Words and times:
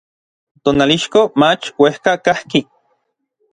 Tonalixco 0.63 1.21
mach 1.39 1.63
uejka 1.81 2.13
kajki. 2.25 2.59